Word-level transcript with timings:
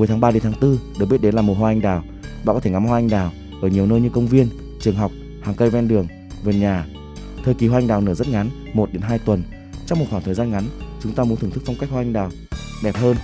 cuối 0.00 0.06
tháng 0.06 0.20
3 0.20 0.30
đến 0.30 0.42
tháng 0.42 0.60
4 0.60 0.78
được 0.98 1.06
biết 1.06 1.20
đến 1.20 1.34
là 1.34 1.42
mùa 1.42 1.54
hoa 1.54 1.70
anh 1.70 1.80
đào. 1.80 2.02
Bạn 2.44 2.56
có 2.56 2.60
thể 2.60 2.70
ngắm 2.70 2.84
hoa 2.84 2.98
anh 2.98 3.08
đào 3.08 3.32
ở 3.62 3.68
nhiều 3.68 3.86
nơi 3.86 4.00
như 4.00 4.08
công 4.08 4.26
viên, 4.26 4.48
trường 4.80 4.94
học, 4.94 5.10
hàng 5.42 5.54
cây 5.54 5.70
ven 5.70 5.88
đường, 5.88 6.06
vườn 6.44 6.60
nhà. 6.60 6.86
Thời 7.44 7.54
kỳ 7.54 7.66
hoa 7.66 7.78
anh 7.78 7.86
đào 7.86 8.00
nở 8.00 8.14
rất 8.14 8.28
ngắn, 8.28 8.50
1 8.74 8.92
đến 8.92 9.02
2 9.02 9.18
tuần. 9.18 9.42
Trong 9.86 9.98
một 9.98 10.06
khoảng 10.10 10.22
thời 10.22 10.34
gian 10.34 10.50
ngắn, 10.50 10.64
chúng 11.02 11.14
ta 11.14 11.24
muốn 11.24 11.38
thưởng 11.38 11.50
thức 11.50 11.62
phong 11.66 11.76
cách 11.80 11.90
hoa 11.90 12.00
anh 12.00 12.12
đào 12.12 12.30
đẹp 12.82 12.96
hơn. 12.96 13.16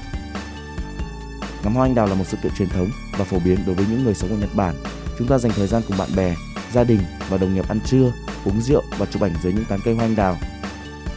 Ngắm 1.64 1.74
hoa 1.74 1.86
anh 1.86 1.94
đào 1.94 2.06
là 2.06 2.14
một 2.14 2.24
sự 2.26 2.36
kiện 2.42 2.52
truyền 2.58 2.68
thống 2.68 2.88
và 3.18 3.24
phổ 3.24 3.38
biến 3.44 3.58
đối 3.66 3.74
với 3.74 3.86
những 3.90 4.04
người 4.04 4.14
sống 4.14 4.30
ở 4.30 4.36
Nhật 4.36 4.54
Bản. 4.54 4.74
Chúng 5.18 5.28
ta 5.28 5.38
dành 5.38 5.52
thời 5.56 5.66
gian 5.66 5.82
cùng 5.88 5.98
bạn 5.98 6.08
bè, 6.16 6.34
gia 6.72 6.84
đình 6.84 7.00
và 7.28 7.38
đồng 7.38 7.54
nghiệp 7.54 7.68
ăn 7.68 7.80
trưa, 7.86 8.12
uống 8.44 8.60
rượu 8.60 8.82
và 8.98 9.06
chụp 9.06 9.22
ảnh 9.22 9.32
dưới 9.42 9.52
những 9.52 9.64
tán 9.64 9.80
cây 9.84 9.94
hoa 9.94 10.04
anh 10.04 10.16
đào. 10.16 10.36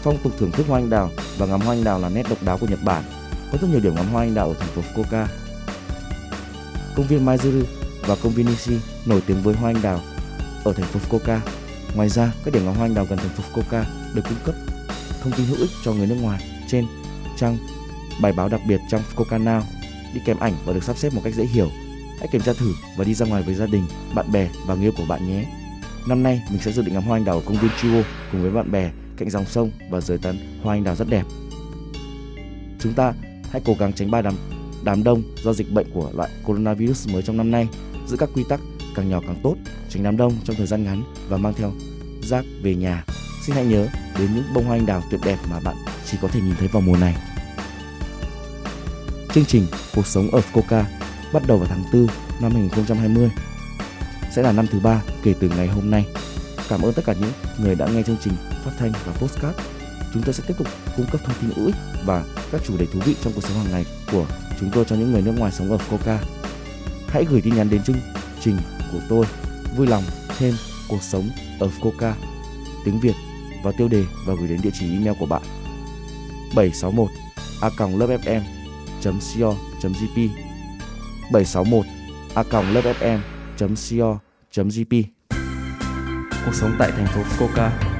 Phong 0.01 0.17
tục 0.23 0.33
thưởng 0.39 0.51
thức 0.51 0.65
hoa 0.67 0.79
anh 0.79 0.89
đào 0.89 1.09
và 1.37 1.45
ngắm 1.45 1.61
hoa 1.61 1.75
anh 1.75 1.83
đào 1.83 1.99
là 1.99 2.09
nét 2.09 2.23
độc 2.29 2.43
đáo 2.43 2.57
của 2.57 2.67
Nhật 2.67 2.79
Bản. 2.85 3.03
Có 3.51 3.57
rất 3.61 3.67
nhiều 3.71 3.79
điểm 3.79 3.95
ngắm 3.95 4.07
hoa 4.07 4.23
anh 4.23 4.35
đào 4.35 4.47
ở 4.47 4.53
thành 4.53 4.69
phố 4.69 4.81
Fukuoka. 4.81 5.25
Công 6.99 7.07
viên 7.07 7.25
Maizuru 7.25 7.63
và 8.01 8.15
công 8.23 8.33
viên 8.33 8.45
Nishi 8.45 8.77
nổi 9.05 9.21
tiếng 9.27 9.41
với 9.41 9.55
hoa 9.55 9.69
anh 9.69 9.81
đào 9.81 10.01
ở 10.63 10.73
thành 10.73 10.85
phố 10.85 10.99
Fukuoka. 10.99 11.39
Ngoài 11.95 12.09
ra, 12.09 12.33
các 12.45 12.53
điểm 12.53 12.65
ngắm 12.65 12.75
hoa 12.75 12.85
anh 12.85 12.93
đào 12.93 13.05
gần 13.09 13.19
thành 13.19 13.29
phố 13.29 13.43
Fukuoka 13.43 13.83
được 14.13 14.21
cung 14.25 14.37
cấp 14.45 14.55
thông 15.21 15.33
tin 15.33 15.45
hữu 15.45 15.57
ích 15.57 15.69
cho 15.85 15.93
người 15.93 16.07
nước 16.07 16.17
ngoài 16.21 16.43
trên 16.67 16.85
trang 17.37 17.57
bài 18.21 18.33
báo 18.33 18.49
đặc 18.49 18.61
biệt 18.67 18.81
trong 18.89 19.01
Fukuoka 19.15 19.43
Now 19.43 19.61
đi 20.13 20.21
kèm 20.25 20.39
ảnh 20.39 20.53
và 20.65 20.73
được 20.73 20.83
sắp 20.83 20.97
xếp 20.97 21.13
một 21.13 21.21
cách 21.23 21.33
dễ 21.35 21.45
hiểu. 21.45 21.69
Hãy 22.19 22.27
kiểm 22.31 22.41
tra 22.41 22.53
thử 22.53 22.73
và 22.97 23.03
đi 23.03 23.13
ra 23.13 23.25
ngoài 23.25 23.43
với 23.43 23.55
gia 23.55 23.65
đình, 23.65 23.85
bạn 24.15 24.31
bè 24.31 24.49
và 24.65 24.75
người 24.75 24.83
yêu 24.83 24.93
của 24.97 25.05
bạn 25.09 25.27
nhé. 25.27 25.45
Năm 26.07 26.23
nay 26.23 26.41
mình 26.49 26.61
sẽ 26.61 26.71
dự 26.71 26.81
định 26.81 26.93
ngắm 26.93 27.03
hoa 27.03 27.17
anh 27.17 27.25
đào 27.25 27.35
ở 27.35 27.41
công 27.45 27.57
viên 27.57 27.71
Chuo 27.81 28.01
cùng 28.31 28.41
với 28.41 28.51
bạn 28.51 28.71
bè 28.71 28.91
cạnh 29.17 29.29
dòng 29.29 29.45
sông 29.45 29.71
và 29.89 30.01
dưới 30.01 30.17
tán 30.17 30.37
hoa 30.63 30.75
anh 30.75 30.83
đào 30.83 30.95
rất 30.95 31.09
đẹp. 31.09 31.23
Chúng 32.79 32.93
ta 32.93 33.13
hãy 33.51 33.61
cố 33.65 33.75
gắng 33.79 33.93
tránh 33.93 34.11
ba 34.11 34.21
đám 34.21 34.35
đám 34.83 35.03
đông 35.03 35.23
do 35.43 35.53
dịch 35.53 35.71
bệnh 35.71 35.87
của 35.93 36.11
loại 36.15 36.29
coronavirus 36.45 37.09
mới 37.09 37.21
trong 37.21 37.37
năm 37.37 37.51
nay, 37.51 37.67
giữ 38.07 38.17
các 38.17 38.29
quy 38.33 38.43
tắc 38.49 38.59
càng 38.95 39.09
nhỏ 39.09 39.19
càng 39.21 39.39
tốt, 39.43 39.55
tránh 39.89 40.03
đám 40.03 40.17
đông 40.17 40.33
trong 40.43 40.55
thời 40.55 40.67
gian 40.67 40.83
ngắn 40.83 41.03
và 41.29 41.37
mang 41.37 41.53
theo 41.53 41.71
rác 42.21 42.45
về 42.63 42.75
nhà. 42.75 43.05
Xin 43.41 43.55
hãy 43.55 43.65
nhớ 43.65 43.87
đến 44.19 44.29
những 44.35 44.43
bông 44.53 44.65
hoa 44.65 44.77
anh 44.77 44.85
đào 44.85 45.03
tuyệt 45.11 45.21
đẹp 45.25 45.37
mà 45.49 45.59
bạn 45.63 45.75
chỉ 46.05 46.17
có 46.21 46.27
thể 46.27 46.41
nhìn 46.41 46.55
thấy 46.59 46.67
vào 46.67 46.81
mùa 46.81 46.97
này. 46.97 47.15
Chương 49.33 49.45
trình 49.45 49.65
Cuộc 49.95 50.07
sống 50.07 50.31
ở 50.31 50.41
Fukuoka 50.53 50.83
bắt 51.33 51.43
đầu 51.47 51.57
vào 51.57 51.67
tháng 51.67 51.83
4 51.93 52.07
năm 52.41 52.51
2020 52.51 53.29
sẽ 54.31 54.41
là 54.41 54.51
năm 54.51 54.67
thứ 54.67 54.79
ba 54.79 55.01
kể 55.23 55.33
từ 55.39 55.49
ngày 55.49 55.67
hôm 55.67 55.91
nay. 55.91 56.05
Cảm 56.69 56.81
ơn 56.81 56.93
tất 56.93 57.01
cả 57.05 57.13
những 57.19 57.31
người 57.59 57.75
đã 57.75 57.87
nghe 57.87 58.03
chương 58.03 58.17
trình 58.23 58.33
phát 58.65 58.71
thanh 58.79 58.91
và 59.05 59.13
postcard. 59.13 59.57
Chúng 60.13 60.23
tôi 60.23 60.33
sẽ 60.33 60.43
tiếp 60.47 60.53
tục 60.57 60.67
cung 60.97 61.05
cấp 61.11 61.21
thông 61.23 61.35
tin 61.41 61.51
hữu 61.55 61.65
ích 61.65 61.75
và 62.05 62.23
các 62.51 62.61
chủ 62.65 62.77
đề 62.77 62.85
thú 62.85 62.99
vị 63.05 63.15
trong 63.21 63.33
cuộc 63.33 63.41
sống 63.41 63.57
hàng 63.57 63.71
ngày 63.71 63.85
của 64.11 64.25
chúng 64.59 64.69
tôi 64.73 64.85
cho 64.85 64.95
những 64.95 65.11
người 65.11 65.21
nước 65.21 65.33
ngoài 65.37 65.51
sống 65.51 65.71
ở 65.71 65.77
Fukuoka. 65.77 66.17
Hãy 67.07 67.25
gửi 67.29 67.41
tin 67.41 67.55
nhắn 67.55 67.69
đến 67.69 67.83
chương 67.83 67.99
trình 68.41 68.57
của 68.91 68.99
tôi. 69.09 69.25
Vui 69.77 69.87
lòng 69.87 70.03
thêm 70.37 70.53
cuộc 70.89 71.03
sống 71.03 71.29
ở 71.59 71.69
Fukuoka. 71.79 72.13
Tiếng 72.85 72.99
Việt 72.99 73.15
và 73.63 73.71
tiêu 73.77 73.87
đề 73.87 74.03
và 74.25 74.33
gửi 74.39 74.47
đến 74.47 74.59
địa 74.63 74.71
chỉ 74.79 74.93
email 74.93 75.17
của 75.19 75.25
bạn. 75.25 75.41
761 76.55 77.09
a 77.61 77.69
lovefm 77.69 78.41
co 79.03 79.51
gp 79.83 80.17
761 81.31 81.85
a 82.35 82.43
lovefm 82.43 83.19
co 83.57 84.19
gp 84.55 84.93
Cuộc 86.45 86.55
sống 86.55 86.75
tại 86.79 86.91
thành 86.91 87.07
phố 87.07 87.21
Fukuoka 87.21 87.98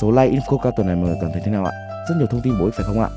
Số 0.00 0.10
like 0.10 0.36
Infoca 0.36 0.70
tuần 0.70 0.86
này 0.86 0.96
mọi 0.96 1.06
người 1.06 1.18
cảm 1.20 1.30
thấy 1.32 1.42
thế 1.44 1.52
nào 1.52 1.64
ạ? 1.64 1.72
Rất 2.08 2.14
nhiều 2.18 2.26
thông 2.30 2.40
tin 2.44 2.58
bổ 2.58 2.64
ích 2.64 2.74
phải 2.74 2.86
không 2.86 3.00
ạ? 3.00 3.08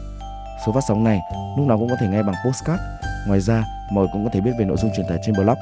Số 0.65 0.71
phát 0.71 0.81
sóng 0.87 1.03
này 1.03 1.19
lúc 1.57 1.67
nào 1.67 1.77
cũng 1.77 1.89
có 1.89 1.95
thể 2.01 2.07
nghe 2.07 2.23
bằng 2.23 2.35
postcard. 2.45 2.81
Ngoài 3.27 3.39
ra, 3.39 3.63
mọi 3.91 4.03
người 4.03 4.09
cũng 4.13 4.25
có 4.25 4.29
thể 4.33 4.41
biết 4.41 4.51
về 4.59 4.65
nội 4.65 4.77
dung 4.77 4.91
truyền 4.95 5.05
tải 5.09 5.19
trên 5.25 5.35
blog. 5.35 5.57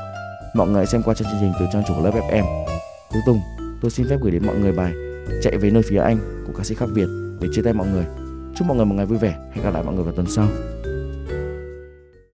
Mọi 0.54 0.68
người 0.68 0.86
xem 0.86 1.02
qua 1.06 1.14
trên 1.14 1.28
chương 1.28 1.40
trình 1.42 1.54
từ 1.60 1.66
trang 1.74 1.84
chủ 1.88 1.94
của 1.94 2.02
lớp 2.02 2.12
FM. 2.12 2.66
Cuối 3.12 3.22
cùng, 3.26 3.42
tôi 3.82 3.92
xin 3.92 4.10
phép 4.10 4.18
gửi 4.22 4.32
đến 4.32 4.46
mọi 4.46 4.56
người 4.56 4.72
bài 4.72 4.94
Chạy 5.42 5.58
về 5.58 5.72
nơi 5.72 5.84
phía 5.90 6.00
anh 6.00 6.44
của 6.48 6.54
ca 6.58 6.64
sĩ 6.64 6.76
khác 6.76 6.90
Việt 6.94 7.08
để 7.42 7.48
chia 7.54 7.62
tay 7.62 7.74
mọi 7.74 7.88
người. 7.88 8.06
Chúc 8.56 8.68
mọi 8.68 8.78
người 8.78 8.86
một 8.86 8.96
ngày 8.96 9.06
vui 9.06 9.18
vẻ. 9.18 9.36
Hẹn 9.54 9.64
gặp 9.64 9.74
lại 9.74 9.84
mọi 9.84 9.96
người 9.96 10.04
vào 10.04 10.14
tuần 10.14 10.28
sau. 10.30 10.48